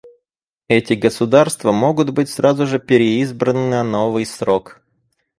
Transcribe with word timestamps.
Эти 0.67 0.93
государства 0.93 1.71
могут 1.71 2.09
быть 2.09 2.27
сразу 2.27 2.65
же 2.65 2.79
переизбраны 2.79 3.69
на 3.69 3.83
новый 3.83 4.25
срок. 4.25 4.81